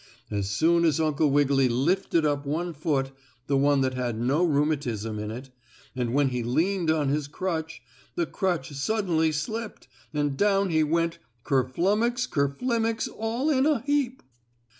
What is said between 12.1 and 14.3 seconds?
ker flimix all in a heap.